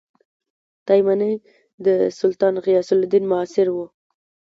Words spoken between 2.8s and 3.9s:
الدین معاصر وو.